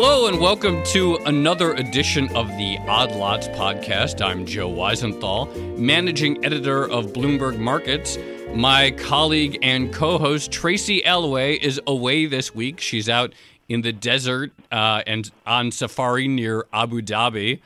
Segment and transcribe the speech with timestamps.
[0.00, 4.24] Hello and welcome to another edition of the Odd Lots podcast.
[4.24, 8.16] I'm Joe Weisenthal, managing editor of Bloomberg Markets.
[8.54, 12.78] My colleague and co host Tracy Alloway is away this week.
[12.78, 13.34] She's out
[13.68, 17.60] in the desert uh, and on safari near Abu Dhabi.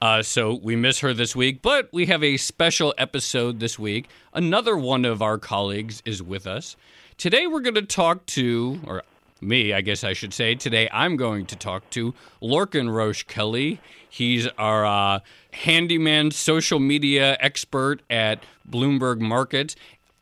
[0.00, 4.08] Uh, so we miss her this week, but we have a special episode this week.
[4.32, 6.76] Another one of our colleagues is with us.
[7.18, 9.02] Today we're going to talk to, or
[9.44, 10.54] me, I guess I should say.
[10.54, 13.80] Today I'm going to talk to Lorcan Roche Kelly.
[14.08, 15.20] He's our uh,
[15.52, 19.76] handyman social media expert at Bloomberg Markets.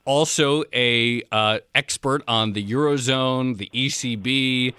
[0.04, 4.74] Also, a uh, expert on the eurozone, the ECB,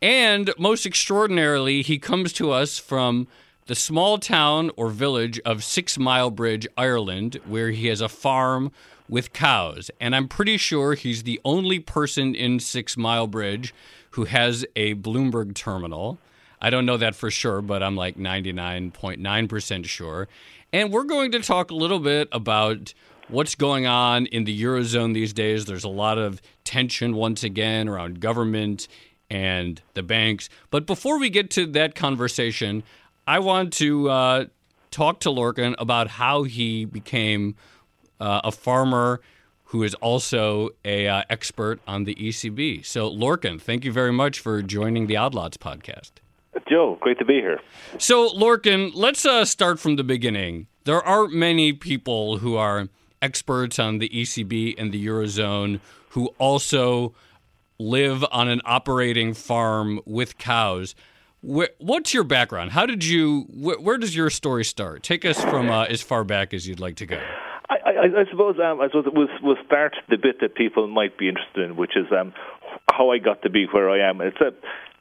[0.00, 3.26] and most extraordinarily, he comes to us from
[3.66, 8.72] the small town or village of Sixmilebridge, Ireland, where he has a farm
[9.08, 9.90] with cows.
[10.00, 13.72] And I'm pretty sure he's the only person in Sixmilebridge
[14.10, 16.18] who has a Bloomberg terminal.
[16.60, 20.28] I don't know that for sure, but I'm like 99.9% sure.
[20.72, 22.94] And we're going to talk a little bit about
[23.28, 25.64] what's going on in the Eurozone these days.
[25.64, 28.88] There's a lot of tension once again around government
[29.30, 30.48] and the banks.
[30.70, 32.82] But before we get to that conversation,
[33.26, 34.44] I want to uh,
[34.90, 37.54] talk to Lorcan about how he became
[38.18, 39.20] uh, a farmer
[39.66, 42.84] who is also a uh, expert on the ECB.
[42.84, 46.10] So, Lorcan, thank you very much for joining the Odd Lots podcast.
[46.68, 47.60] Joe, great to be here.
[47.98, 50.66] So, Lorcan, let's uh, start from the beginning.
[50.84, 52.88] There aren't many people who are
[53.22, 57.14] experts on the ECB and the Eurozone who also
[57.78, 60.94] live on an operating farm with cows.
[61.42, 62.70] What's your background?
[62.70, 63.42] How did you?
[63.50, 65.02] Where does your story start?
[65.02, 67.20] Take us from uh, as far back as you'd like to go.
[67.68, 71.18] I, I, I suppose um, I suppose we'll, we'll start the bit that people might
[71.18, 72.32] be interested in, which is um,
[72.92, 74.20] how I got to be where I am.
[74.20, 74.52] It's a,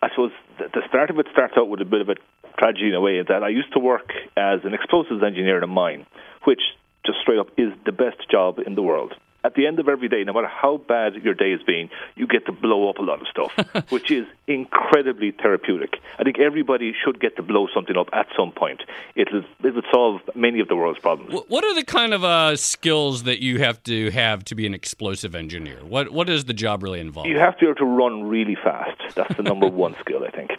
[0.01, 2.15] I suppose the start of it starts out with a bit of a
[2.57, 3.21] tragedy in a way.
[3.21, 6.07] That I used to work as an explosives engineer in a mine,
[6.45, 6.61] which
[7.05, 9.13] just straight up is the best job in the world
[9.43, 12.27] at the end of every day, no matter how bad your day has been, you
[12.27, 13.51] get to blow up a lot of stuff,
[13.91, 15.97] which is incredibly therapeutic.
[16.19, 18.81] I think everybody should get to blow something up at some point.
[19.15, 21.33] It'll it would solve many of the world's problems.
[21.47, 24.73] What are the kind of uh, skills that you have to have to be an
[24.73, 25.79] explosive engineer?
[25.83, 27.27] What what does the job really involve?
[27.27, 28.99] You have to be able to run really fast.
[29.15, 30.51] That's the number one skill, I think.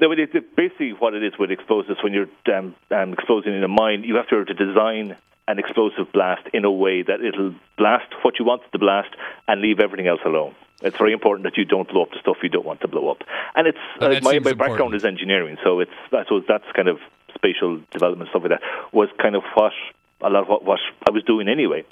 [0.00, 3.62] No, it, it, basically what it is with explosives when you're um, um, exploding in
[3.62, 5.16] a mine, you have to be able to design
[5.48, 9.10] an explosive blast in a way that it'll blast what you want to blast
[9.48, 10.54] and leave everything else alone.
[10.82, 13.10] It's very important that you don't blow up the stuff you don't want to blow
[13.10, 13.18] up.
[13.54, 14.94] And it's uh, my, my background important.
[14.96, 16.98] is engineering, so it's I suppose that's kind of
[17.34, 19.72] spatial development stuff like that was kind of what
[20.20, 21.84] a lot of what, what I was doing anyway.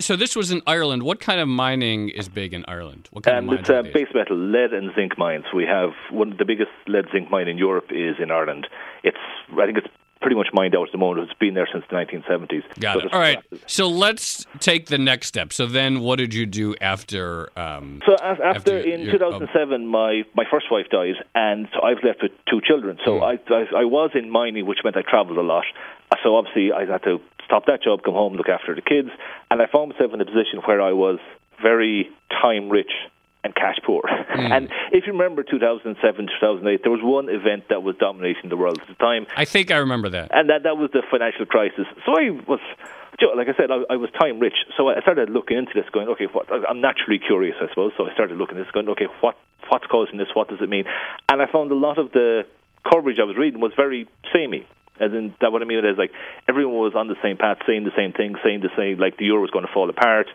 [0.00, 1.02] So this was in Ireland.
[1.02, 3.08] What kind of mining is big in Ireland?
[3.10, 5.46] What kind um, of mines it's uh, base metal, lead and zinc mines.
[5.52, 8.68] We have one of the biggest lead zinc mine in Europe is in Ireland.
[9.02, 9.18] It's
[9.52, 9.88] I think it's
[10.20, 11.28] pretty much mined out at the moment.
[11.30, 12.62] It's been there since the 1970s.
[12.80, 13.12] Got So it.
[13.12, 13.38] All right.
[13.66, 15.52] So let's take the next step.
[15.52, 17.50] So then, what did you do after?
[17.58, 21.90] Um, So after, After in your- 2007, my, my first wife died, and so I
[21.94, 22.98] was left with two children.
[23.04, 25.64] So I, I I was in mining, which meant I travelled a lot.
[26.22, 29.08] So obviously I had to stop that job, come home, look after the kids,
[29.50, 31.18] and I found myself in a position where I was
[31.62, 32.92] very time rich
[33.44, 34.02] and cash poor.
[34.28, 34.52] Hmm.
[34.52, 38.78] And if you remember 2007, 2008, there was one event that was dominating the world
[38.80, 40.30] at the time, I think I remember that.
[40.32, 41.86] and that that was the financial crisis.
[42.04, 42.60] So I was,
[43.34, 44.54] like I said, I, I was time rich.
[44.76, 46.46] So I started looking into this, going, okay, what?
[46.52, 47.92] I'm naturally curious, I suppose.
[47.96, 49.36] So I started looking at this, going, okay, what
[49.70, 50.28] what's causing this?
[50.34, 50.84] What does it mean?
[51.28, 52.44] And I found a lot of the
[52.88, 54.66] coverage I was reading was very samey.
[55.00, 56.12] As in, that what I mean is like
[56.48, 59.24] everyone was on the same path, saying the same thing, saying the same, like the
[59.26, 60.26] euro was going to fall apart.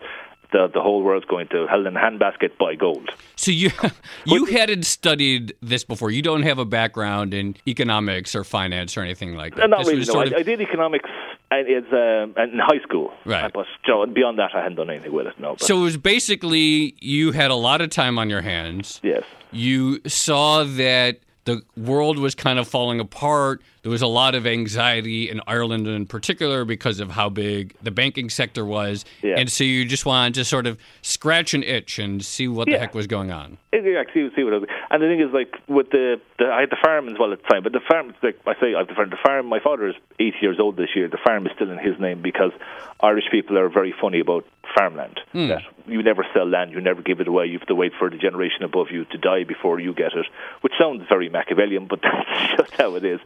[0.54, 3.10] The, the whole world's going to hell in a handbasket buy gold.
[3.34, 3.70] So you
[4.24, 6.12] you hadn't studied this before.
[6.12, 9.64] You don't have a background in economics or finance or anything like that.
[9.64, 10.04] Uh, not This really.
[10.06, 11.10] No, I, of- I did economics
[11.50, 13.12] and it's um, in high school.
[13.24, 13.52] Right.
[13.52, 15.38] But Joe, beyond that, I hadn't done anything with it.
[15.40, 15.54] No.
[15.54, 19.00] But so it was basically you had a lot of time on your hands.
[19.02, 19.24] yes.
[19.50, 23.62] You saw that the world was kind of falling apart.
[23.82, 27.90] There was a lot of anxiety in Ireland in particular because of how big the
[27.90, 29.04] banking sector was.
[29.22, 29.34] Yeah.
[29.36, 32.78] And so you just wanted to sort of scratch an itch and see what the
[32.78, 33.58] heck was going on.
[33.72, 36.70] Yeah, see, see what was, and the thing is, like with the, the I had
[36.70, 38.88] the farm as well at the time, but the farm, like I say, I have
[38.88, 39.10] the farm.
[39.10, 39.46] The farm.
[39.46, 41.08] My father is 80 years old this year.
[41.08, 42.52] The farm is still in his name because
[43.00, 45.20] Irish people are very funny about farmland.
[45.48, 47.46] That you never sell land, you never give it away.
[47.46, 50.26] You have to wait for the generation above you to die before you get it,
[50.62, 53.20] which sounds very Machiavellian, but that's just how it is.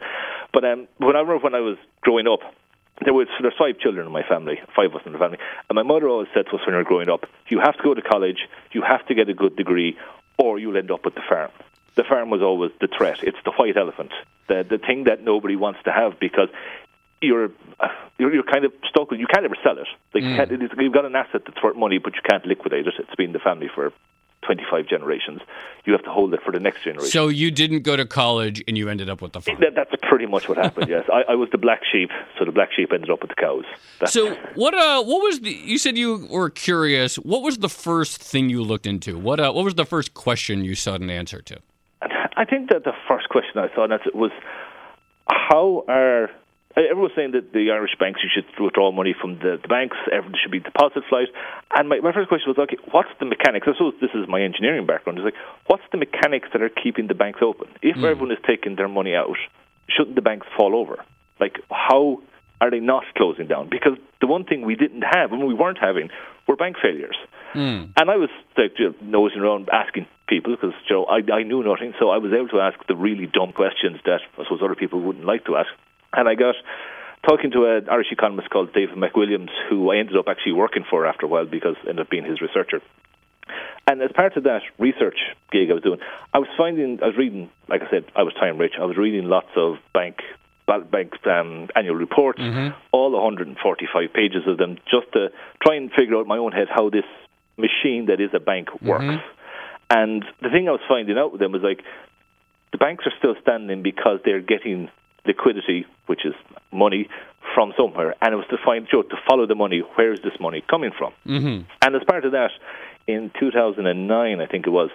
[0.53, 2.41] But um, when I remember when I was growing up,
[3.05, 5.77] there was there's five children in my family, five of us in the family, and
[5.77, 7.95] my mother always said to us when we were growing up, "You have to go
[7.95, 9.97] to college, you have to get a good degree,
[10.37, 11.51] or you'll end up with the farm."
[11.99, 13.25] the farm was always the threat.
[13.25, 14.13] It's the white elephant,
[14.47, 16.49] the the thing that nobody wants to have because
[17.21, 17.51] you're
[17.81, 17.89] uh,
[18.19, 19.21] you're, you're kind of stuck with.
[19.21, 19.87] You can't ever sell it.
[20.15, 22.45] Like you can't, it is, you've got an asset that's worth money, but you can't
[22.47, 22.95] liquidate it.
[22.99, 23.93] It's been the family for
[24.43, 25.41] 25 generations.
[25.85, 27.11] You have to hold it for the next generation.
[27.11, 29.59] So you didn't go to college and you ended up with the farm.
[29.61, 30.89] That, that's pretty much what happened.
[30.89, 33.35] Yes, I, I was the black sheep, so the black sheep ended up with the
[33.35, 33.65] cows.
[34.01, 37.17] That's, So what uh what was the you said you were curious.
[37.17, 39.19] What was the first thing you looked into?
[39.19, 41.59] What uh what was the first question you sought an answer to?
[42.01, 44.31] I think that the first question I saw that was
[45.29, 46.31] how are
[46.85, 49.97] everyone was saying that the Irish banks you should withdraw money from the, the banks,
[50.13, 51.29] everything should be deposit flight.
[51.75, 53.67] And my, my first question was, okay, what's the mechanics?
[53.69, 55.19] I suppose this is my engineering background.
[55.19, 57.69] It's like, what's the mechanics that are keeping the banks open?
[57.83, 58.05] If hmm.
[58.05, 59.37] everyone is taking their money out,
[59.89, 61.05] shouldn't the banks fall over?
[61.41, 62.23] Like, how
[62.61, 63.69] are they not closing down?
[63.69, 66.11] Because the one thing we didn't have, and we weren't having,
[66.47, 67.17] were bank failures.
[67.53, 67.93] Hmm.
[67.97, 71.43] And I was like, you know, nosing around asking people because you know, I, I
[71.43, 74.61] knew nothing, so I was able to ask the really dumb questions that I suppose
[74.63, 75.69] other people wouldn't like to ask.
[76.13, 76.55] And I got
[77.29, 81.07] talking to an Irish economist called David McWilliams, who I ended up actually working for
[81.07, 82.81] after a while because I ended up being his researcher.
[83.87, 85.17] And as part of that research
[85.51, 85.99] gig I was doing,
[86.35, 88.75] I was finding, I was reading, like I said, I was time rich.
[88.79, 90.19] I was reading lots of bank
[90.91, 92.39] bank um, annual reports,
[92.93, 95.29] all 145 pages of them, just to
[95.65, 97.07] try and figure out in my own head how this
[97.57, 99.05] machine that is a bank works.
[99.89, 101.83] And the thing I was finding out with them was like,
[102.73, 104.91] the banks are still standing because they're getting
[105.29, 106.35] liquidity, which is
[106.73, 107.09] money,
[107.55, 108.15] from somewhere.
[108.21, 110.91] And it was to find, know, to follow the money, where is this money coming
[110.97, 111.13] from?
[111.27, 111.71] Mm-hmm.
[111.83, 112.51] And as part of that,
[113.07, 114.91] in 2009, I think it was,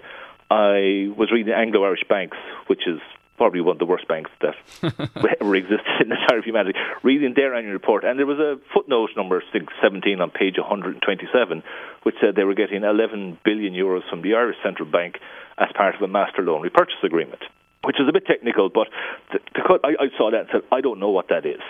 [0.52, 2.38] I was reading Anglo Irish Banks,
[2.68, 3.00] which is
[3.38, 4.56] probably one of the worst banks that
[5.42, 8.04] ever existed in the entire of humanity, reading their annual report.
[8.04, 11.64] And there was a footnote number I think 17 on page 127,
[12.04, 15.18] which said they were getting 11 billion euros from the Irish Central Bank
[15.58, 17.42] as part of a master loan repurchase agreement,
[17.84, 18.88] which is a bit technical, but
[19.32, 21.62] the, the, cut- I, I saw that and said, I don't know what that is.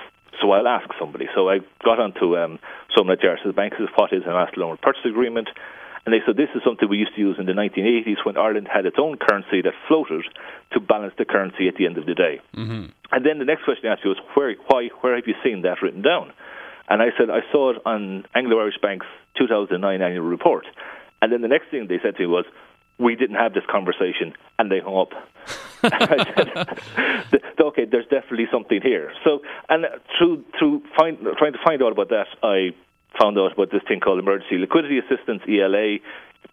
[0.42, 1.28] So I'll ask somebody.
[1.36, 2.60] So I got onto um,
[2.96, 5.50] someone at the Irish Bank says, what is a master loan purchase agreement?
[6.06, 8.68] And they said this is something we used to use in the 1980s when Ireland
[8.68, 10.26] had its own currency that floated
[10.74, 12.42] to balance the currency at the end of the day.
[12.56, 12.92] Mm-hmm.
[13.12, 15.62] And then the next question I asked you was, where, why, where have you seen
[15.62, 16.34] that written down?
[16.90, 19.06] And I said, I saw it on Anglo Irish Bank's
[19.38, 20.66] 2009 annual report.
[21.22, 22.46] And then the next thing they said to me was,
[22.98, 25.14] we didn't have this conversation, and they hung up.
[27.60, 29.12] Okay, there's definitely something here.
[29.24, 29.86] So, and
[30.18, 32.76] through through find, trying to find out about that, I
[33.20, 35.98] found out about this thing called Emergency Liquidity Assistance (ELA)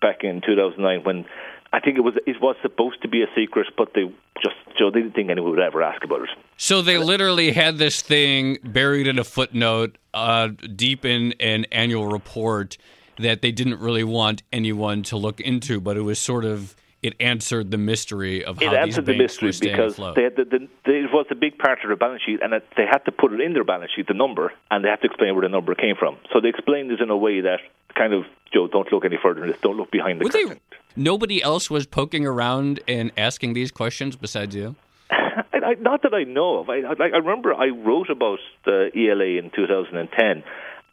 [0.01, 1.27] back in 2009 when.
[1.73, 4.91] I think it was it was supposed to be a secret, but they just know,
[4.91, 6.31] they didn't think anyone would ever ask about it.
[6.57, 12.07] So they literally had this thing buried in a footnote, uh, deep in an annual
[12.07, 12.77] report
[13.21, 17.15] that they didn't really want anyone to look into, but it was sort of it
[17.19, 20.45] answered the mystery of how it these answered the banks mystery because they had the,
[20.45, 23.13] the, the, it was a big part of their balance sheet, and they had to
[23.13, 25.49] put it in their balance sheet, the number, and they had to explain where the
[25.49, 26.19] number came from.
[26.33, 27.61] So they explained it in a way that
[27.97, 29.61] kind of, Joe, don't look any further than this.
[29.63, 30.61] Don't look behind the Were they- curtain.
[30.95, 34.77] nobody else was poking around and asking these questions besides you.
[35.11, 36.69] I, I, not that I know of.
[36.69, 40.45] I, I, I remember I wrote about the ELA in 2010.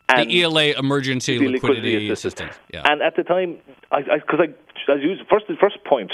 [0.09, 2.51] And The ELA Emergency the Liquidity, assistance.
[2.51, 2.73] Assistance.
[2.73, 2.91] Yeah.
[2.91, 3.57] And at the time,
[3.91, 6.11] I because I, as usual, first the first point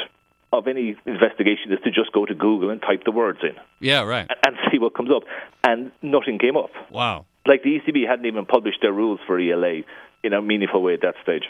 [0.52, 4.02] of any investigation is to just go to Google and type the words in yeah,
[4.04, 4.28] right.
[4.30, 5.24] and, and see what comes up,
[5.64, 6.70] and nothing came up.
[6.92, 7.26] Wow.
[7.46, 9.82] Like the ECB hadn't even published their rules for ELA
[10.24, 11.44] in a meaningful way at that stage.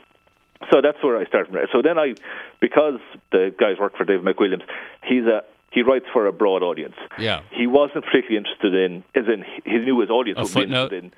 [0.71, 1.51] So that's where I started.
[1.51, 1.61] from.
[1.71, 2.15] So then I,
[2.61, 2.99] because
[3.31, 4.63] the guys work for David McWilliams,
[5.03, 6.93] he's a he writes for a broad audience.
[7.17, 7.41] Yeah.
[7.51, 11.03] He wasn't particularly interested in, as in he knew his audience A would be interested
[11.03, 11.11] in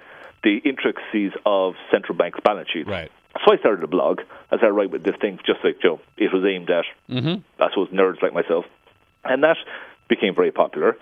[0.46, 2.88] the intricacies of central bank's balance sheets.
[2.88, 3.12] Right.
[3.46, 4.22] So I started a blog
[4.52, 6.00] as I write with this thing, just like Joe.
[6.18, 7.42] It was aimed at, Mm-hmm.
[7.62, 8.64] I suppose, nerds like myself,
[9.25, 9.58] and that
[10.08, 10.96] became very popular.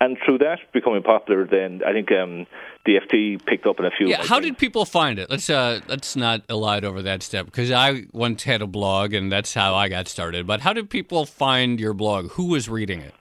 [0.00, 2.46] And through that becoming popular, then I think um,
[2.86, 4.08] the FT picked up in a few.
[4.08, 5.28] Yeah, how did people find it?
[5.28, 9.30] Let's uh, let's not elide over that step because I once had a blog and
[9.30, 10.46] that's how I got started.
[10.46, 12.30] But how did people find your blog?
[12.32, 13.14] Who was reading it?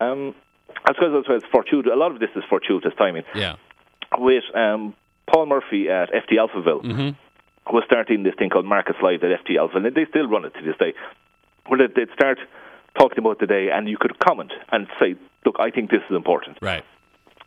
[0.00, 0.34] Um,
[0.86, 1.92] I suppose that's why it's fortuitous.
[1.92, 3.24] A lot of this is fortuitous timing.
[3.34, 3.56] Yeah.
[4.20, 4.94] With um,
[5.30, 7.74] Paul Murphy at FT Alphaville Mm-hmm.
[7.74, 10.52] was starting this thing called Markets Live at FT Alpha, and they still run it
[10.54, 10.92] to this day.
[11.66, 12.38] Where they'd start
[12.98, 15.14] talking about the day, and you could comment and say,
[15.46, 16.84] "Look, I think this is important." Right.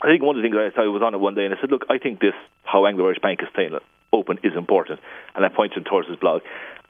[0.03, 1.61] I think one of the things I, I was on it one day and I
[1.61, 2.33] said, look, I think this,
[2.65, 3.71] how Anglo Irish Bank is staying
[4.11, 4.99] open, is important.
[5.33, 6.41] And I pointed towards his blog.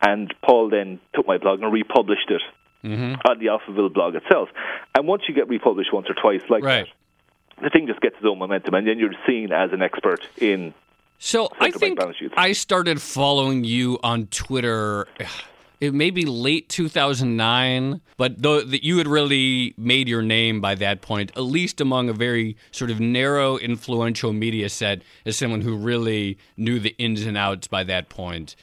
[0.01, 2.41] And Paul then took my blog and republished it
[2.83, 3.15] Mm-hmm.
[3.29, 4.49] on the Alphaville blog itself.
[4.95, 6.87] And once you get republished once or twice like Right.
[7.61, 8.73] The thing just gets its own momentum.
[8.73, 10.73] And then you're seen as an expert in.
[11.19, 11.99] So I think.
[12.35, 15.07] I started following you on Twitter.
[15.79, 20.75] it may be late 2009, but though that you had really made your name by
[20.75, 25.61] that point, at least among a very sort of narrow, influential media set, as someone
[25.61, 28.55] who really knew the ins and outs by that point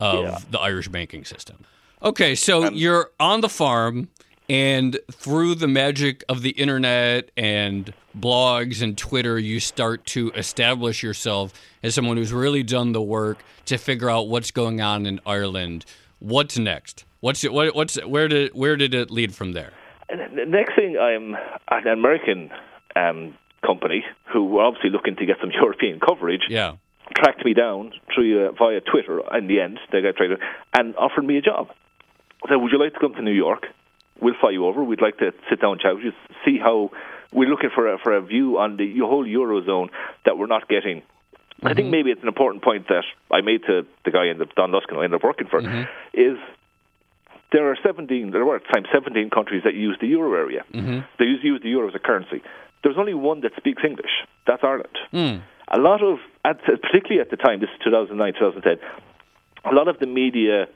[0.00, 0.38] of Yeah.
[0.50, 1.64] the Irish banking system.
[2.02, 4.08] Okay, so um, you're on the farm,
[4.48, 11.02] and through the magic of the internet and blogs and Twitter, you start to establish
[11.02, 11.52] yourself
[11.82, 15.84] as someone who's really done the work to figure out what's going on in Ireland.
[16.18, 17.04] What's next?
[17.20, 19.72] What's it, what, what's where did where did it lead from there?
[20.08, 21.36] The next thing, I'm
[21.68, 22.50] an American
[22.96, 23.36] um,
[23.66, 26.42] company who were obviously looking to get some European coverage.
[26.48, 26.76] Yeah.
[27.14, 29.20] Tracked me down through uh, via Twitter.
[29.36, 30.38] In the end, they got traded
[30.74, 31.68] and offered me a job.
[32.48, 33.66] So, "Would you like to come to New York?
[34.20, 34.82] We'll fly you over.
[34.82, 36.12] We'd like to sit down and chat with you,
[36.44, 36.90] see how
[37.32, 39.88] we're looking for a, for a view on the whole eurozone
[40.24, 41.02] that we're not getting."
[41.60, 41.90] I think mm-hmm.
[41.90, 44.90] maybe it's an important point that I made to the guy in the Don Luskin
[44.90, 45.90] who I ended up working for mm-hmm.
[46.14, 46.38] is
[47.52, 50.64] there are 17, there were at the time 17 countries that use the euro area.
[50.72, 51.00] Mm-hmm.
[51.18, 52.42] They use, use the euro as a currency.
[52.84, 54.10] There's only one that speaks English.
[54.46, 54.98] That's Ireland.
[55.12, 55.42] Mm.
[55.68, 58.78] A lot of, at, particularly at the time, this is 2009, 2010,
[59.64, 60.68] a lot of the media,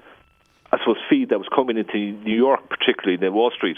[0.73, 3.77] I suppose, feed that was coming into New York, particularly in Wall Street,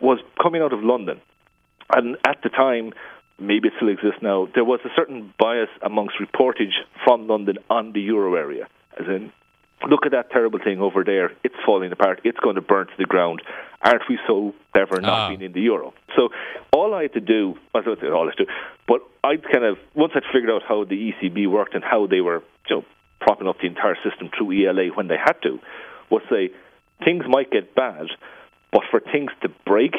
[0.00, 1.20] was coming out of London.
[1.94, 2.92] And at the time,
[3.38, 6.74] maybe it still exists now, there was a certain bias amongst reportage
[7.04, 8.66] from London on the euro area.
[8.98, 9.32] As in,
[9.88, 11.32] look at that terrible thing over there.
[11.44, 12.20] It's falling apart.
[12.24, 13.42] It's going to burn to the ground.
[13.82, 15.28] Aren't we so clever not Ah.
[15.28, 15.94] being in the euro?
[16.16, 16.30] So
[16.72, 18.50] all I had to do, I don't say all I had to do,
[18.88, 22.20] but I kind of, once I'd figured out how the ECB worked and how they
[22.20, 22.84] were, you know,
[23.20, 25.58] propping up the entire system through ELA when they had to,
[26.14, 26.50] was say,
[27.04, 28.06] things might get bad,
[28.72, 29.94] but for things to break,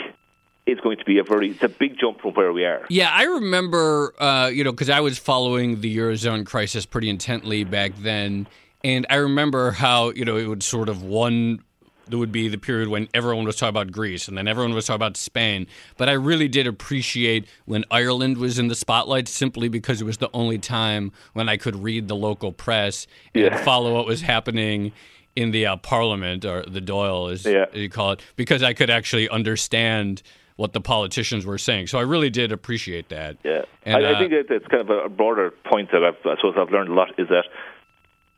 [0.66, 2.86] it's going to be a very, it's a big jump from where we are.
[2.90, 7.64] Yeah, I remember, uh, you know, because I was following the Eurozone crisis pretty intently
[7.64, 8.48] back then.
[8.84, 11.60] And I remember how, you know, it would sort of one,
[12.08, 14.86] there would be the period when everyone was talking about Greece and then everyone was
[14.86, 15.68] talking about Spain.
[15.98, 20.18] But I really did appreciate when Ireland was in the spotlight simply because it was
[20.18, 23.64] the only time when I could read the local press and Yeah.
[23.64, 24.92] follow what was happening
[25.36, 27.66] in the uh, parliament or the Dáil, as, Yeah.
[27.74, 30.22] you call it, because I could actually understand
[30.56, 31.88] what the politicians were saying.
[31.88, 33.36] So I really did appreciate that.
[33.44, 36.16] Yeah, And, I, I uh, think that it's kind of a broader point that I've,
[36.26, 37.44] I suppose I've learned a lot is that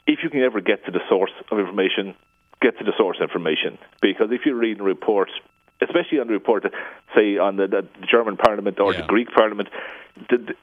[0.08, 2.16] if you can ever get to the source of information,
[2.62, 3.78] get to the source information.
[4.02, 5.32] Because if you're reading reports,
[5.80, 6.72] especially on the report, that,
[7.16, 9.02] say on the, the German Parliament or Yeah.
[9.02, 9.70] the Greek Parliament,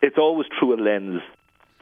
[0.02, 1.22] it's always through a lens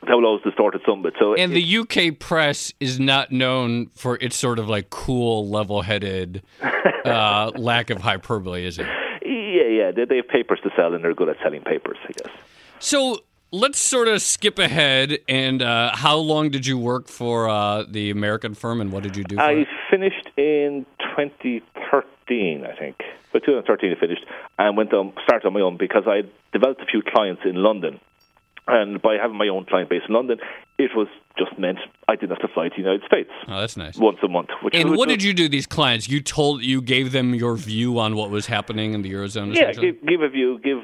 [0.07, 1.15] that will always distort it some bit.
[1.19, 6.43] So And the UK press is not known for its sort of like cool, level-headed
[7.05, 8.87] uh, lack of hyperbole, is it?
[9.25, 11.99] yeah, yeah, they, they have papers to sell and they're good at selling papers.
[12.09, 12.33] I guess.
[12.79, 13.19] So
[13.53, 15.19] let's sort of skip ahead.
[15.29, 19.17] And uh, how long did you work for uh, the American firm, and what did
[19.17, 19.37] you do?
[19.37, 19.69] For I it?
[19.91, 20.85] finished in
[21.17, 22.97] 2013, I think.
[23.33, 24.25] But 2013 I finished
[24.59, 28.01] and went on, started on my own because I developed a few clients in London.
[28.69, 30.39] And by having my own client base in London,
[30.79, 31.79] it was just meant
[32.09, 33.97] I didn't have to fly to the United States Oh, that's nice.
[33.97, 34.51] once a month.
[34.63, 35.49] Which And what did you do?
[35.49, 39.13] These clients, you told, you gave them your view on what was happening in the
[39.13, 39.55] eurozone.
[39.55, 40.61] Yeah, give, give a view.
[40.63, 40.79] Give.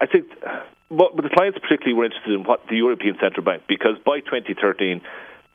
[0.00, 0.26] I think,
[0.88, 5.00] but the clients particularly were interested in what the European Central Bank because by 2013,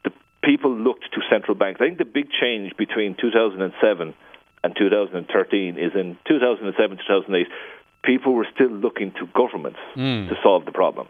[0.04, 0.12] the
[0.44, 1.80] people looked to central banks.
[1.82, 4.14] I think the big change between 2007
[4.64, 7.48] and 2013 is in 2007 2008,
[8.04, 10.28] people were still looking to governments Hmm.
[10.28, 11.08] to solve the problem.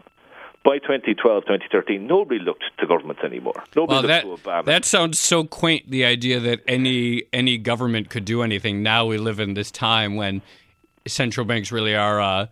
[0.64, 3.62] By 2012, 2013, nobody looked to governments anymore.
[3.76, 4.64] Nobody Well, that, to Obama.
[4.64, 5.90] That sounds so quaint.
[5.90, 8.82] The idea that any any government could do anything.
[8.82, 10.40] Now we live in this time when
[11.06, 12.46] central banks really are uh,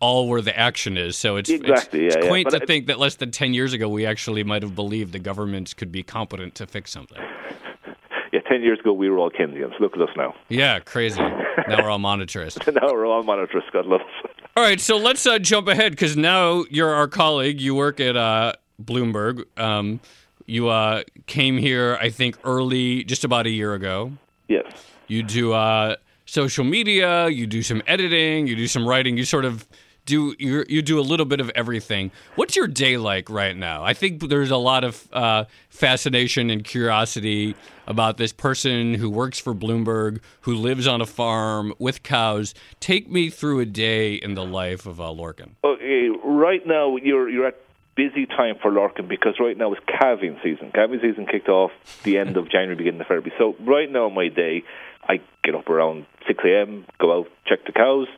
[0.00, 1.16] all where the action is.
[1.18, 2.28] So it's Exactly, It's, it's yeah, yeah.
[2.30, 4.74] quaint But to I- think that less than ten years ago we actually might have
[4.74, 7.18] believed the governments could be competent to fix something.
[8.32, 9.78] yeah, 10 years ago, we were all Keynesians.
[9.78, 10.34] Look at us now.
[10.48, 11.20] Yeah, crazy.
[11.68, 12.72] Now we're all monetarists.
[12.82, 13.64] now we're all monitors.
[13.72, 14.30] God love us.
[14.56, 17.60] All right, so let's uh, jump ahead because now you're our colleague.
[17.60, 19.46] You work at uh, Bloomberg.
[19.58, 20.00] Um,
[20.46, 24.12] you uh, came here, I think, early, just about a year ago.
[24.48, 24.64] Yes.
[25.08, 27.28] You do uh, social media.
[27.28, 28.46] You do some editing.
[28.46, 29.16] You do some writing.
[29.16, 29.66] You sort of
[30.04, 32.10] do you you do a little bit of everything.
[32.34, 33.84] What's your day like right now?
[33.84, 37.54] I think there's a lot of uh, fascination and curiosity
[37.86, 42.54] about this person who works for Bloomberg, who lives on a farm with cows.
[42.80, 45.50] Take me through a day in the life of uh, Lorcan.
[45.64, 47.56] Okay, right now you're you're at
[47.94, 50.72] busy time for Lorcan because right now is calving season.
[50.74, 51.70] Calving season kicked off
[52.04, 53.32] the end of January, beginning of February.
[53.38, 54.64] So right now, my day,
[55.06, 58.08] I get up around six a.m., go out, check the cows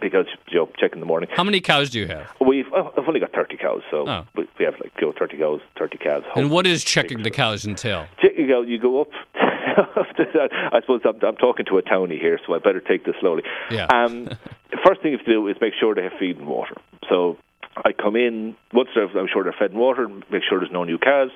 [0.00, 1.28] because you know check in the morning.
[1.32, 2.30] How many cows do you have?
[2.44, 4.24] We've oh, I've only got thirty cows, so Oh.
[4.34, 6.24] we, we have like you know, thirty cows, thirty calves.
[6.34, 8.06] And what is checking the cows entail?
[8.22, 12.54] You go, you go up, I suppose I'm, I'm, talking to a townie here, so
[12.54, 13.42] I better take this slowly.
[13.70, 13.86] Yeah.
[13.86, 14.28] Um,
[14.86, 16.74] first thing you have to do is make sure they have feed and water.
[17.08, 17.36] So
[17.76, 20.98] I come in once I'm sure they're fed and water, make sure there's no new
[20.98, 21.32] calves.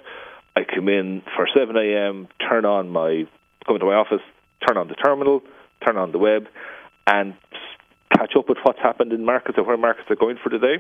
[0.57, 3.27] I come in for 7 a.m., turn on my,
[3.67, 4.23] go into my office,
[4.67, 5.43] turn on the terminal,
[5.85, 6.47] turn on the web,
[7.07, 7.35] and
[8.17, 10.77] catch up with what's happened in markets and where markets are going for the day.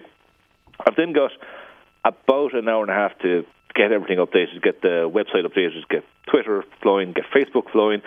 [0.86, 1.30] I've then got
[2.04, 6.04] about an hour and a half to get everything updated, get the website updated, get
[6.30, 8.02] Twitter flowing, get Facebook flowing,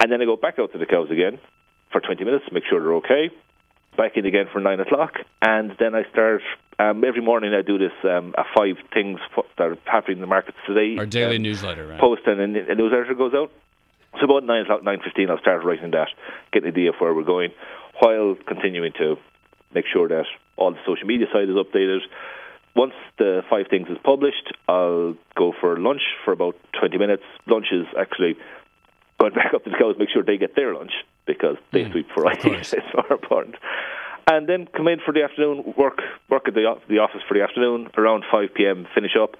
[0.00, 1.38] and then I go back out to the cows again
[1.92, 3.30] for 20 minutes, to make sure they're okay,
[3.96, 6.42] back in again for 9 o'clock, and then I start
[6.78, 9.20] um, every morning I do this um, five things
[9.58, 10.96] that are happening in the markets today.
[10.98, 12.00] Our daily um, newsletter, right?
[12.00, 13.52] Post and a, a newsletter goes out.
[14.18, 16.08] So about nine o'clock, nine fifteen, I'll start writing that,
[16.52, 17.50] get an idea of where we're going,
[18.00, 19.16] while continuing to
[19.74, 22.00] make sure that all the social media side is updated.
[22.76, 27.22] Once the five things is published, I'll go for lunch for about twenty minutes.
[27.46, 28.36] Lunch is actually
[29.20, 30.92] going back up to the cows, make sure they get their lunch
[31.26, 33.56] because they mm, sweep for I it's more important
[34.26, 37.42] and then come in for the afternoon, work work at the the office for the
[37.42, 38.86] afternoon around 5 p.m.
[38.94, 39.36] Finish up,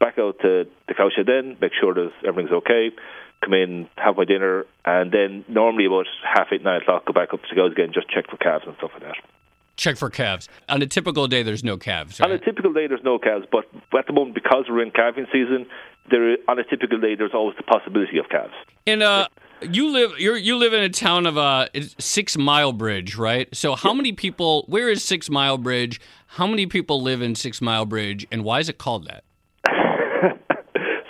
[0.00, 2.90] back out to the cowshed then, make sure that everything's okay.
[3.42, 7.32] Come in, have my dinner, and then normally about half eight, nine o'clock, go back
[7.32, 9.16] up to the again, just check for calves and stuff like that.
[9.76, 10.48] Check for calves.
[10.70, 12.18] On a typical day, there's no calves.
[12.18, 12.30] Right?
[12.30, 13.66] On a typical day, there's no calves, but
[13.96, 15.66] at the moment, because we're in calving season,
[16.10, 18.54] there on a typical day, there's always the possibility of calves.
[18.86, 19.26] In uh,
[19.60, 23.54] you live you you live in a town of uh Sixmilebridge, right?
[23.54, 24.64] So how many people?
[24.68, 25.98] Where is Sixmilebridge?
[26.28, 29.24] How many people live in Sixmilebridge, and why is it called that?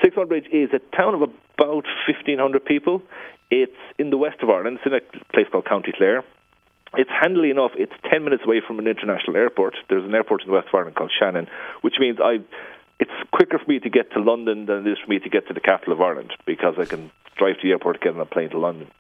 [0.04, 1.22] Sixmilebridge is a town of
[1.58, 3.02] about fifteen hundred people.
[3.50, 4.78] It's in the west of Ireland.
[4.78, 6.24] It's in a place called County Clare.
[6.94, 7.72] It's handily enough.
[7.76, 9.74] It's ten minutes away from an international airport.
[9.88, 11.46] There's an airport in the west of Ireland called Shannon,
[11.82, 12.40] which means I
[12.98, 15.46] it's quicker for me to get to London than it is for me to get
[15.48, 18.26] to the capital of Ireland because I can drive to the airport, get on a
[18.26, 18.90] plane to London.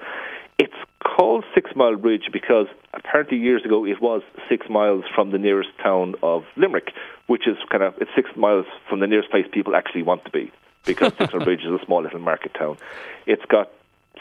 [0.58, 6.14] It's called Sixmilebridge because apparently years ago it was six miles from the nearest town
[6.22, 6.92] of Limerick,
[7.26, 10.30] which is kind of it's six miles from the nearest place people actually want to
[10.30, 10.52] be
[10.86, 11.12] because
[11.44, 12.78] Bridge is a small little market town.
[13.26, 13.70] It's got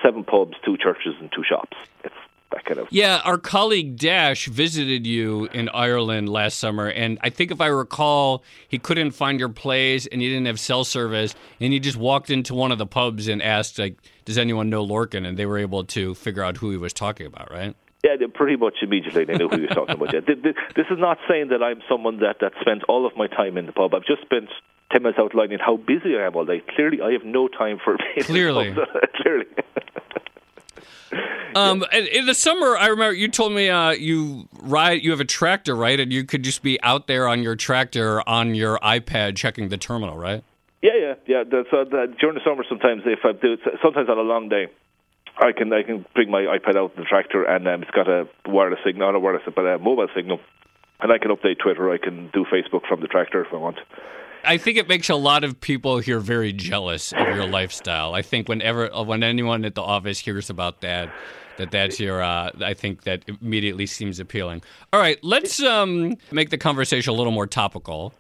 [0.03, 1.77] seven pubs, two churches, and two shops.
[2.03, 2.15] It's
[2.51, 2.87] that kind of.
[2.91, 7.67] Yeah, our colleague Dash visited you in Ireland last summer, and I think if I
[7.67, 11.97] recall, he couldn't find your place, and you didn't have cell service, and he just
[11.97, 15.45] walked into one of the pubs and asked, like, "Does anyone know Lorcan?" And they
[15.45, 17.75] were able to figure out who he was talking about, right?
[18.03, 20.13] Yeah, pretty much immediately they knew who he was talking about.
[20.13, 20.19] Yeah.
[20.19, 23.65] This is not saying that I'm someone that, that spends all of my time in
[23.65, 23.95] the pub.
[23.95, 24.49] I've just spent
[24.91, 26.61] 10 minutes outlining how busy I am all day.
[26.75, 28.75] Clearly, I have no time for Clearly.
[29.21, 29.45] Clearly.
[31.55, 35.01] Um, in the summer, I remember you told me uh, you ride.
[35.03, 35.97] You have a tractor, right?
[35.97, 39.77] And you could just be out there on your tractor on your iPad checking the
[39.77, 40.43] terminal, right?
[40.81, 41.43] Yeah, yeah, yeah.
[41.71, 44.67] So the, during the summer, sometimes if I do, sometimes on a long day,
[45.37, 48.09] I can I can bring my iPad out in the tractor, and um, it's got
[48.09, 50.41] a wireless signal, not a wireless, but a mobile signal,
[50.99, 51.89] and I can update Twitter.
[51.89, 53.77] I can do Facebook from the tractor if I want.
[54.47, 58.13] I think it makes a lot of people here very jealous of your lifestyle.
[58.13, 61.09] I think whenever when anyone at the office hears about that,
[61.57, 62.21] that that's your.
[62.21, 64.61] Uh, I think that immediately seems appealing.
[64.91, 68.13] All right, let's um, make the conversation a little more topical,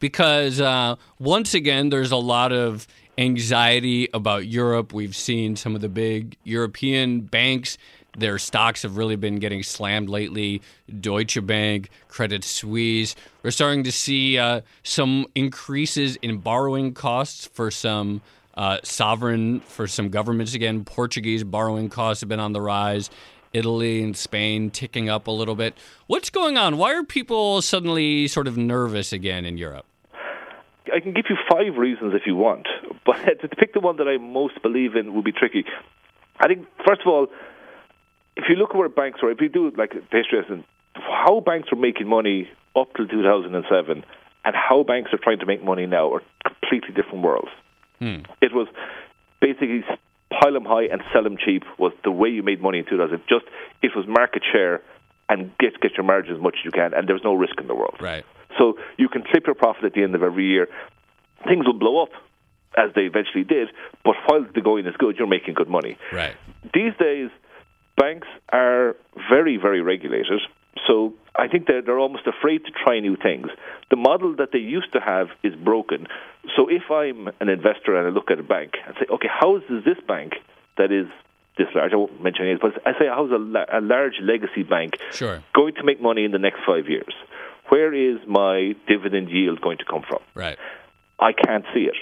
[0.00, 4.92] because uh, once again, there's a lot of anxiety about Europe.
[4.92, 7.78] We've seen some of the big European banks
[8.16, 10.62] their stocks have really been getting slammed lately.
[11.00, 13.14] Deutsche Bank, Credit Suisse.
[13.42, 18.22] We're starting to see uh, some increases in borrowing costs for some
[18.56, 20.84] uh, sovereign, for some governments again.
[20.84, 23.10] Portuguese borrowing costs have been on the rise.
[23.52, 25.78] Italy and Spain ticking up a little bit.
[26.08, 26.76] What's going on?
[26.76, 29.86] Why are people suddenly sort of nervous again in Europe?
[30.92, 32.66] I can give you five reasons if you want,
[33.06, 35.64] but to pick the one that I most believe in would be tricky.
[36.38, 37.28] I think, first of all,
[38.36, 41.40] if you look at where banks were, if you do like the history lesson, how
[41.40, 44.04] banks were making money up till 2007
[44.44, 47.50] and how banks are trying to make money now are completely different worlds.
[47.98, 48.22] Hmm.
[48.40, 48.68] It was
[49.40, 49.84] basically
[50.30, 53.20] pile them high and sell them cheap was the way you made money in 2000.
[53.28, 53.44] Just
[53.82, 54.82] it was market share
[55.28, 57.66] and get get your margin as much as you can, and there's no risk in
[57.66, 57.96] the world.
[58.00, 58.24] Right.
[58.58, 60.68] So you can clip your profit at the end of every year.
[61.46, 62.10] Things will blow up
[62.76, 63.68] as they eventually did,
[64.04, 65.96] but while the going is good, you're making good money.
[66.12, 66.34] Right.
[66.72, 67.30] These days,
[67.96, 68.96] banks are
[69.30, 70.40] very, very regulated.
[70.86, 73.48] So I think they're, they're almost afraid to try new things.
[73.90, 76.06] The model that they used to have is broken.
[76.56, 79.56] So if I'm an investor and I look at a bank and say, okay, how
[79.56, 80.34] is this bank
[80.76, 81.06] that is
[81.56, 84.94] this large, I won't mention names, but I say, how's a, a large legacy bank
[85.12, 85.42] sure.
[85.54, 87.14] going to make money in the next five years?
[87.68, 90.18] Where is my dividend yield going to come from?
[90.34, 90.58] Right.
[91.18, 91.94] I can't see it.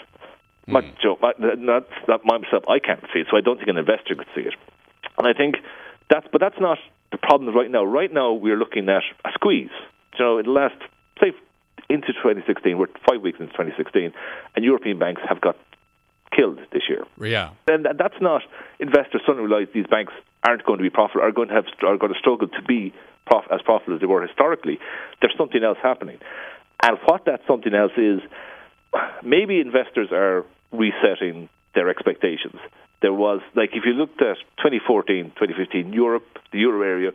[0.68, 0.94] Mm.
[1.02, 1.18] Joe,
[1.58, 2.64] not, not myself.
[2.68, 4.54] I can't see it, so I don't think an investor could see it.
[5.22, 5.56] And I think
[6.10, 6.78] that's, but that's not
[7.12, 7.84] the problem right now.
[7.84, 9.70] Right now, we're looking at a squeeze.
[10.18, 10.74] You know, in the last,
[11.20, 11.32] say,
[11.88, 14.12] into 2016, we're five weeks into 2016,
[14.56, 15.56] and European banks have got
[16.36, 17.04] killed this year.
[17.20, 18.42] Yeah, and that's not
[18.80, 21.98] investors suddenly realize these banks aren't going to be profitable, are going to have are
[21.98, 22.92] going to struggle to be
[23.26, 24.78] prof, as profitable as they were historically.
[25.20, 26.18] There's something else happening,
[26.82, 28.20] and what that something else is,
[29.22, 32.56] maybe investors are resetting their expectations.
[33.02, 37.10] There was like if you looked at 2014, 2015, Europe, the euro area,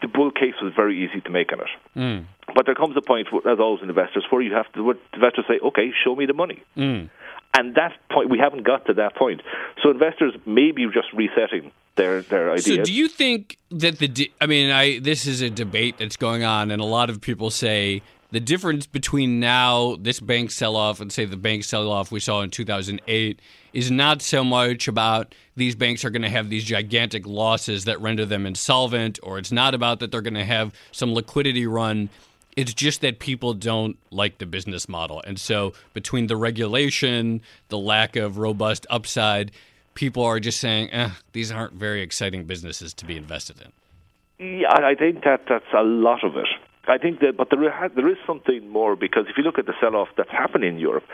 [0.00, 1.66] the bull case was very easy to make on it.
[1.96, 2.24] Mm.
[2.54, 5.46] But there comes a point, as always in investors, where you have to where investors
[5.48, 7.08] say, "Okay, show me the money." Mm.
[7.56, 9.40] And that point, we haven't got to that point.
[9.82, 12.64] So investors may be just resetting their their ideas.
[12.64, 14.30] So, do you think that the?
[14.40, 17.50] I mean, I this is a debate that's going on, and a lot of people
[17.50, 18.02] say
[18.34, 22.18] the difference between now this bank sell off and say the bank sell off we
[22.18, 23.38] saw in 2008
[23.72, 28.00] is not so much about these banks are going to have these gigantic losses that
[28.00, 32.10] render them insolvent, or it's not about that they're going to have some liquidity run.
[32.56, 35.22] It's just that people don't like the business model.
[35.24, 39.52] And so, between the regulation, the lack of robust upside,
[39.94, 44.58] people are just saying, eh, these aren't very exciting businesses to be invested in.
[44.60, 46.48] Yeah, I think that that's a lot of it.
[46.86, 49.74] I think that, but there, there is something more because if you look at the
[49.80, 51.04] sell-off that's happening in Europe,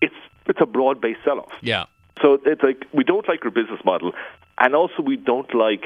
[0.00, 0.14] it's
[0.46, 1.52] it's a broad-based sell-off.
[1.60, 1.84] Yeah.
[2.20, 4.12] So it's like we don't like your business model,
[4.58, 5.84] and also we don't like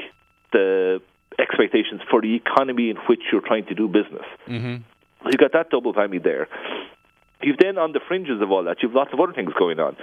[0.51, 1.01] the
[1.39, 4.25] expectations for the economy in which you're trying to do business.
[4.47, 4.77] Mm-hmm.
[5.25, 6.47] You've got that double whammy there.
[7.41, 9.95] You've then on the fringes of all that, you've lots of other things going on.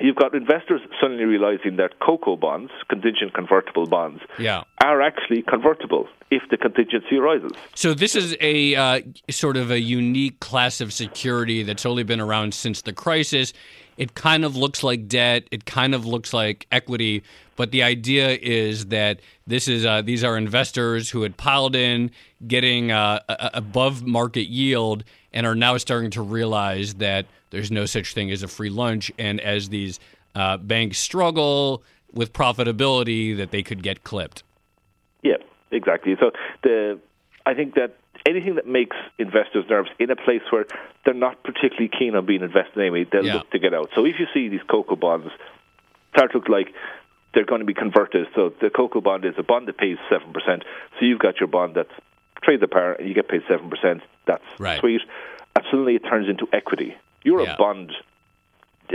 [0.00, 4.64] You've got investors suddenly realizing that COCO bonds, contingent convertible bonds, yeah.
[4.82, 7.52] are actually convertible if the contingency arises.
[7.76, 12.20] So this is a uh, sort of a unique class of security that's only been
[12.20, 13.52] around since the crisis.
[13.96, 15.44] It kind of looks like debt.
[15.52, 17.22] It kind of looks like equity.
[17.54, 22.10] But the idea is that this is uh, these are investors who had piled in,
[22.48, 28.14] getting uh, above market yield, and are now starting to realize that there's no such
[28.14, 29.12] thing as a free lunch.
[29.18, 30.00] And as these
[30.34, 34.44] uh, banks struggle with profitability, that they could get clipped.
[35.22, 35.36] Yeah,
[35.70, 36.16] exactly.
[36.18, 36.30] So
[36.62, 36.98] the
[37.44, 40.64] I think that anything that makes investors nervous in a place where
[41.04, 43.34] they're not particularly keen on being invested anyway, they'll yeah.
[43.34, 43.90] look to get out.
[43.94, 45.28] So if you see these CoCo bonds
[46.12, 46.68] start to look like
[47.34, 50.32] they're going to be converted, so the CoCo bond is a bond that pays seven
[50.32, 50.62] percent.
[50.98, 51.90] So you've got your bond that's
[52.44, 54.02] trade the par and you get paid seven percent.
[54.26, 54.80] That's right.
[54.80, 55.02] sweet.
[55.56, 56.96] And suddenly it turns into equity.
[57.22, 57.54] You're yeah.
[57.54, 57.92] a bond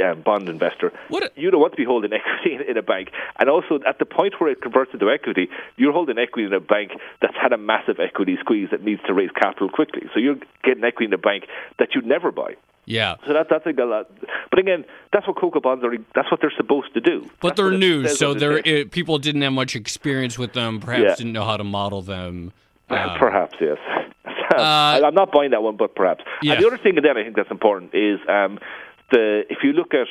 [0.02, 0.92] uh, bond investor.
[1.12, 3.12] A- you don't want to be holding equity in, in, a bank.
[3.40, 6.60] And also, at the point where it converts into equity, you're holding equity in a
[6.60, 10.04] bank that's had a massive equity squeeze that needs to raise capital quickly.
[10.14, 11.46] So you're getting equity in a bank
[11.80, 12.56] that you'd never buy.
[12.86, 13.16] Yeah.
[13.28, 14.10] So that, that's a lot.
[14.50, 14.84] But again,
[15.14, 15.96] that's what COCO bonds are.
[16.16, 17.30] That's what they're supposed to do.
[17.40, 20.80] But that's they're new, so they're, it, people didn't have much experience with them.
[20.80, 21.16] Perhaps yeah.
[21.16, 22.52] didn't know how to model them.
[22.90, 23.78] Uh, perhaps yes.
[24.52, 26.24] Uh, I'm not buying that one, but perhaps.
[26.42, 26.54] Yeah.
[26.54, 28.58] And the other thing, then I think that's important is um,
[29.12, 30.08] the if you look at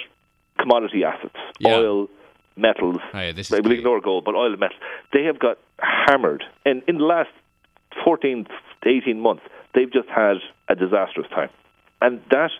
[0.60, 1.74] commodity assets, yeah.
[1.74, 2.08] oil,
[2.56, 2.98] metals.
[3.12, 4.80] Oh, yeah, we'll ignore gold, but oil and metals.
[5.12, 7.30] They have got hammered, and in the last
[8.04, 8.46] 14
[8.84, 9.42] to 18 months,
[9.74, 10.36] they've just had
[10.68, 11.50] a disastrous time,
[12.00, 12.50] and that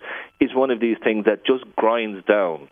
[0.41, 2.69] is one of these things that just grinds down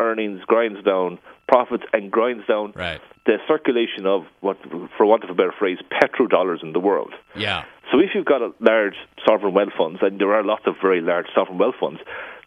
[0.00, 3.00] earnings, grinds down profits, and grinds down right.
[3.26, 4.58] The circulation of what,
[4.96, 7.12] for want of a better phrase, petrodollars in the world.
[7.36, 7.64] Yeah.
[7.90, 11.00] So if you've got a large sovereign wealth funds, and there are lots of very
[11.00, 12.00] large sovereign wealth funds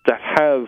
[0.05, 0.67] that have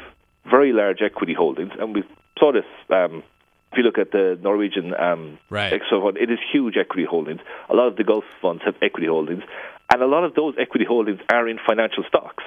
[0.49, 2.03] very large equity holdings, and we
[2.39, 2.65] saw this.
[2.89, 3.23] Um,
[3.71, 5.73] if you look at the Norwegian um, right.
[5.73, 7.41] Exo fund, it is huge equity holdings.
[7.69, 9.43] A lot of the Gulf funds have equity holdings,
[9.91, 12.45] and a lot of those equity holdings are in financial stocks.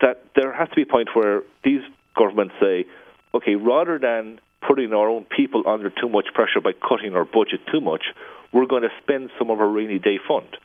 [0.00, 1.82] That there has to be a point where these
[2.16, 2.86] governments say,
[3.34, 7.60] okay, rather than putting our own people under too much pressure by cutting our budget
[7.70, 8.04] too much,
[8.52, 10.56] we're going to spend some of our rainy day fund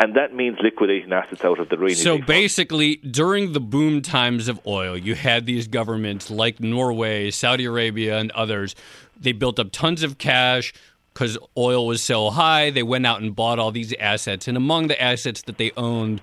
[0.00, 1.94] and that means liquidating assets out of the rainy.
[1.94, 2.00] Day.
[2.00, 7.66] So basically, during the boom times of oil, you had these governments like Norway, Saudi
[7.66, 8.74] Arabia, and others.
[9.20, 10.72] They built up tons of cash
[11.12, 12.70] because oil was so high.
[12.70, 16.22] They went out and bought all these assets, and among the assets that they owned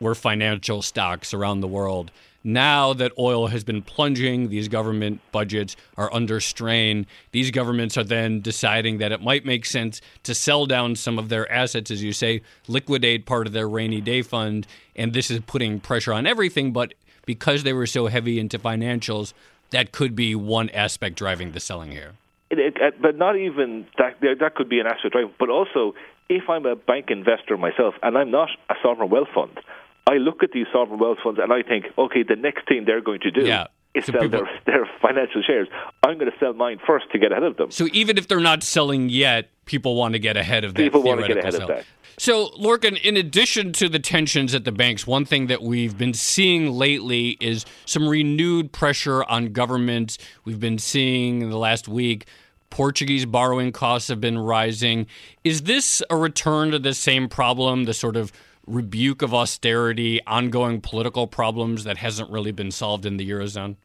[0.00, 2.10] were financial stocks around the world.
[2.44, 7.06] Now that oil has been plunging, these government budgets are under strain.
[7.30, 11.28] These governments are then deciding that it might make sense to sell down some of
[11.28, 14.66] their assets, as you say, liquidate part of their rainy day fund.
[14.96, 16.72] And this is putting pressure on everything.
[16.72, 16.94] But
[17.26, 19.32] because they were so heavy into financials,
[19.70, 22.12] that could be one aspect driving the selling here.
[22.50, 24.20] It, it, uh, but not even that.
[24.20, 25.32] That could be an aspect driving.
[25.38, 25.94] But also,
[26.28, 29.58] if I'm a bank investor myself and I'm not a sovereign wealth fund,
[30.06, 33.00] I look at these sovereign wealth funds and I think, okay, the next thing they're
[33.00, 33.66] going to do yeah.
[33.94, 35.68] is So sell people- their, their financial shares.
[36.02, 37.70] I'm going to sell mine first to get ahead of them.
[37.70, 40.82] So even if they're not selling yet, people want to get ahead of that.
[40.82, 41.84] People want to get ahead of that.
[42.18, 46.12] So, Lorcan, in addition to the tensions at the banks, one thing that we've been
[46.12, 50.18] seeing lately is some renewed pressure on governments.
[50.44, 52.26] We've been seeing in the last week
[52.72, 55.06] Portuguese borrowing costs have been rising.
[55.44, 58.32] Is this a return to the same problem, the sort of
[58.66, 63.76] rebuke of austerity, ongoing political problems that hasn't really been solved in the Eurozone?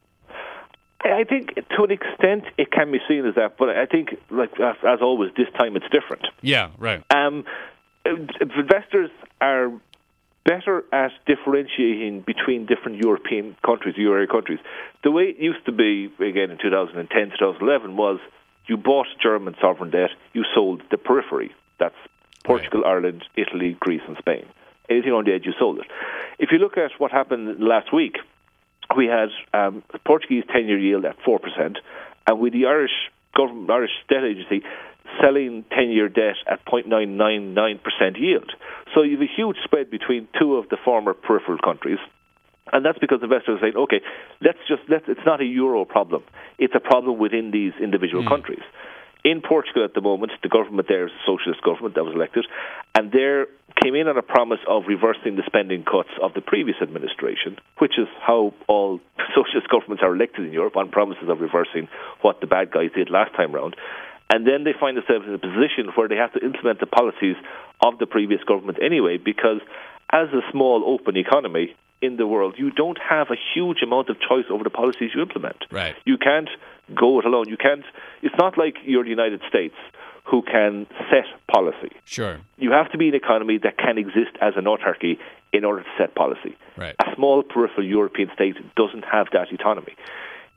[1.03, 4.51] I think to an extent it can be seen as that, but I think, like
[4.59, 6.27] as, as always, this time it's different.
[6.41, 7.03] Yeah, right.
[7.15, 7.45] Um,
[8.05, 9.09] investors
[9.39, 9.71] are
[10.45, 14.59] better at differentiating between different European countries, Euro area countries.
[15.03, 18.19] The way it used to be, again in 2010, 2011, was
[18.67, 21.51] you bought German sovereign debt, you sold the periphery.
[21.79, 21.95] That's
[22.43, 24.45] Portugal, Ireland, Italy, Greece, and Spain.
[24.89, 25.85] Anything on the edge, you sold it.
[26.39, 28.17] If you look at what happened last week,
[28.95, 31.39] we had um, Portuguese 10-year yield at 4%,
[32.27, 32.91] and with the Irish
[33.35, 34.63] government, Irish debt agency
[35.21, 38.51] selling 10-year debt at 0.999% yield.
[38.93, 41.99] So you have a huge spread between two of the former peripheral countries.
[42.71, 44.01] And that's because investors are saying, okay,
[44.41, 46.23] let's just let it's not a euro problem.
[46.59, 48.63] It's a problem within these individual countries.
[49.23, 52.45] In Portugal at the moment, the government there is a socialist government that was elected,
[52.95, 53.47] and there
[53.81, 57.97] came in on a promise of reversing the spending cuts of the previous administration, which
[57.97, 58.99] is how all
[59.35, 61.87] socialist governments are elected in Europe on promises of reversing
[62.21, 63.75] what the bad guys did last time round.
[64.33, 67.35] And then they find themselves in a position where they have to implement the policies
[67.81, 69.61] of the previous government anyway, because
[70.11, 74.17] as a small open economy in the world, you don't have a huge amount of
[74.19, 75.57] choice over the policies you implement.
[75.71, 75.95] Right.
[76.05, 76.49] You can't
[76.93, 77.45] go it alone.
[77.47, 77.83] You can't.
[78.21, 79.75] It's not like you're the United States
[80.29, 81.91] who can set policy.
[82.03, 82.39] Sure.
[82.57, 85.17] You have to be an economy that can exist as an autarky
[85.53, 86.57] in order to set policy.
[86.75, 86.95] Right.
[86.99, 89.95] A small peripheral European state doesn't have that autonomy.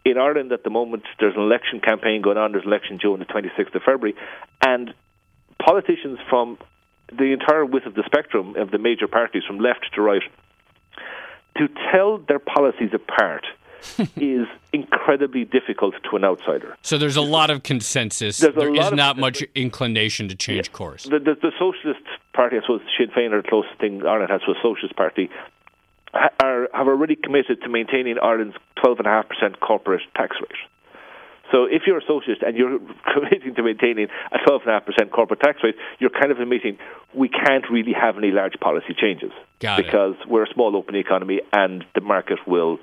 [0.05, 2.53] In Ireland at the moment, there's an election campaign going on.
[2.53, 4.17] There's an election due on the 26th of February,
[4.61, 4.93] and
[5.63, 6.59] politicians from
[7.17, 10.23] the entire width of the spectrum of the major parties, from left to right,
[11.59, 13.45] to tell their policies apart
[14.17, 14.47] is
[15.01, 16.77] incredibly difficult to an outsider.
[16.83, 18.39] So there's a lot of consensus.
[18.39, 21.05] There's There is not much inclination to change course.
[21.05, 24.43] The, the, the Socialist Party, I suppose Sinn Féin are the closest thing Ireland has
[24.43, 25.31] to a Socialist Party,
[26.13, 30.59] are, have already committed to maintaining Ireland's 12.5% corporate tax rate.
[31.51, 32.79] So if you're a socialist and you're
[33.15, 36.79] committing to maintaining a 12.5% corporate tax rate, you're kind of admitting
[37.15, 39.87] we can't really have any large policy changes Got it.
[39.87, 42.79] because we're a small open economy and the market will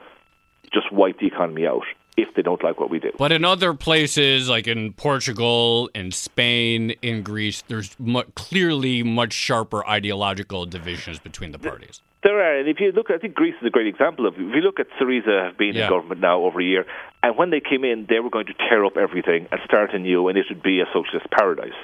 [0.74, 1.86] just wipe the economy out
[2.18, 3.12] if they don't like what we do.
[3.18, 9.34] But in other places, like in Portugal, in Spain, in Greece, there's mu- clearly much
[9.34, 12.02] sharper ideological divisions between the parties.
[12.24, 14.34] There are, and if you look, I think Greece is a great example of.
[14.34, 15.84] If you look at Syriza, have been Yeah.
[15.86, 16.86] in government now over a year,
[17.22, 20.28] and when they came in, they were going to tear up everything and start anew,
[20.28, 21.78] and it would be a socialist paradise.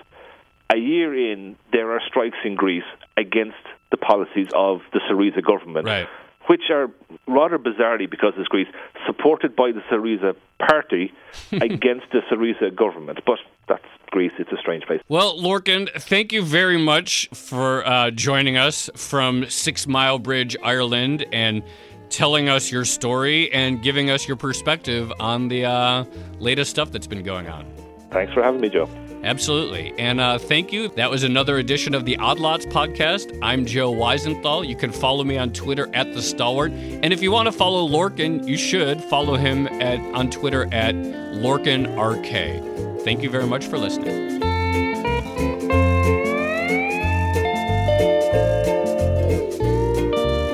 [0.72, 2.84] A year in, there are strikes in Greece
[3.16, 3.58] against
[3.92, 6.08] the policies of the Syriza government, Right.
[6.48, 6.90] which are
[7.28, 8.68] rather bizarrely, because it's Greece,
[9.06, 11.14] supported by the Syriza party
[11.52, 13.20] against the Syriza government.
[13.26, 15.02] But that's Greece; it's a strange place.
[15.10, 21.64] Well, Lorcan, thank you very much for uh, joining us from Sixmilebridge, Ireland, and
[22.10, 26.06] telling us your story and giving us your perspective on the uh,
[26.40, 27.66] latest stuff that's been going on.
[28.12, 28.88] Thanks for having me, Joe.
[29.24, 29.94] Absolutely.
[29.98, 30.90] And uh, thank you.
[30.90, 33.40] That was another edition of the Odd Lots podcast.
[33.42, 34.68] I'm Joe Weisenthal.
[34.68, 36.74] You can follow me on Twitter at The Stalwart.
[36.74, 40.96] And if you want to follow Lorcan, you should follow him at on Twitter at
[40.96, 43.02] LorcanRK.
[43.04, 44.42] Thank you very much for listening.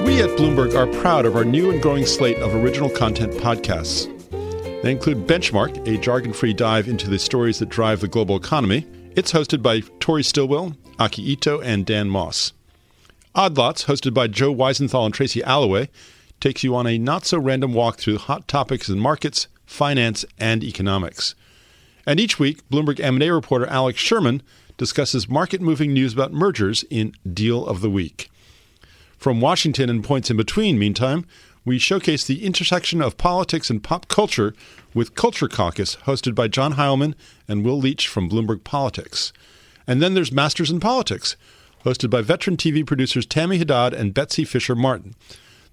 [0.06, 4.19] We at Bloomberg are proud of our new and growing slate of original content podcasts.
[4.82, 8.88] They include Benchmark, a jargon free dive into the stories that drive the global economy.
[9.14, 12.54] It's hosted by Tori Stilwell, Aki Ito, and Dan Moss.
[13.36, 15.90] Odd Lots, hosted by Joe Weisenthal and Tracy Alloway,
[16.40, 20.64] takes you on a not so random walk through hot topics in markets, finance, and
[20.64, 21.36] economics.
[22.06, 24.42] And each week, Bloomberg M&A reporter Alex Sherman
[24.78, 28.32] discusses market-moving news about mergers in Deal of the Week.
[29.18, 31.26] From Washington and points in between, meantime,
[31.70, 34.56] we showcase the intersection of politics and pop culture
[34.96, 37.14] with Culture Caucus, hosted by John Heilman
[37.48, 39.32] and Will Leitch from Bloomberg Politics.
[39.86, 41.36] And then there's Masters in Politics,
[41.86, 45.14] hosted by veteran TV producers Tammy Haddad and Betsy Fisher Martin.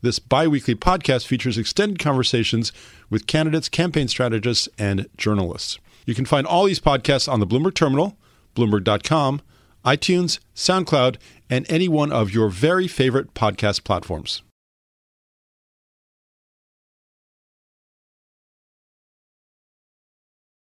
[0.03, 2.73] This bi weekly podcast features extended conversations
[3.09, 5.79] with candidates, campaign strategists, and journalists.
[6.05, 8.19] You can find all these podcasts on the Bloomberg Terminal,
[8.55, 9.41] Bloomberg.com,
[9.83, 11.17] iTunes, SoundCloud,
[11.49, 14.43] and any one of your very favorite podcast platforms.